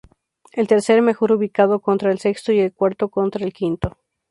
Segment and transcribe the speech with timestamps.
[0.53, 3.97] El tercer mejor ubicado contra el sexto y el cuarto contra el quinto.